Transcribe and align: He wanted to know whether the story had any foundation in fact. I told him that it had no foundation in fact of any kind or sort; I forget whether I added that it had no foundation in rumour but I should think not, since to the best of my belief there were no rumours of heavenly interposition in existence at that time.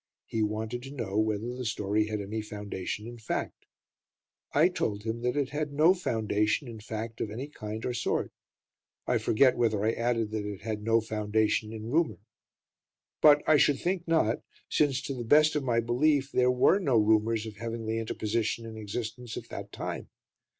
He 0.25 0.41
wanted 0.41 0.81
to 0.81 0.95
know 0.95 1.19
whether 1.19 1.55
the 1.55 1.63
story 1.63 2.07
had 2.07 2.19
any 2.21 2.41
foundation 2.41 3.05
in 3.05 3.19
fact. 3.19 3.67
I 4.51 4.67
told 4.67 5.03
him 5.03 5.21
that 5.21 5.37
it 5.37 5.49
had 5.49 5.71
no 5.71 5.93
foundation 5.93 6.67
in 6.67 6.79
fact 6.79 7.21
of 7.21 7.29
any 7.29 7.47
kind 7.47 7.85
or 7.85 7.93
sort; 7.93 8.31
I 9.05 9.19
forget 9.19 9.55
whether 9.55 9.85
I 9.85 9.91
added 9.91 10.31
that 10.31 10.43
it 10.43 10.61
had 10.63 10.81
no 10.81 11.01
foundation 11.01 11.71
in 11.71 11.91
rumour 11.91 12.17
but 13.21 13.43
I 13.47 13.57
should 13.57 13.79
think 13.79 14.07
not, 14.07 14.41
since 14.67 15.03
to 15.03 15.13
the 15.13 15.23
best 15.23 15.55
of 15.55 15.63
my 15.63 15.79
belief 15.79 16.31
there 16.31 16.49
were 16.49 16.79
no 16.79 16.97
rumours 16.97 17.45
of 17.45 17.57
heavenly 17.57 17.99
interposition 17.99 18.65
in 18.65 18.77
existence 18.77 19.37
at 19.37 19.49
that 19.49 19.71
time. 19.71 20.09